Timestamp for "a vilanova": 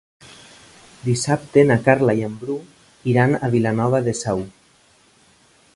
3.49-4.01